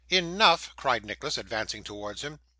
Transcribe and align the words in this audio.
'Enough!' 0.09 0.75
cried 0.75 1.05
Nicholas, 1.05 1.37
advancing 1.37 1.83
towards 1.83 2.23
him. 2.23 2.39